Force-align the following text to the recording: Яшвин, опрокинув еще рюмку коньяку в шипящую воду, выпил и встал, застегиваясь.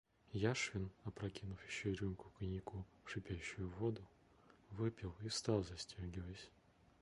Яшвин, 0.33 0.89
опрокинув 1.05 1.57
еще 1.67 1.93
рюмку 1.93 2.31
коньяку 2.39 2.83
в 3.05 3.09
шипящую 3.11 3.69
воду, 3.77 4.01
выпил 4.71 5.13
и 5.21 5.27
встал, 5.27 5.63
застегиваясь. 5.63 6.49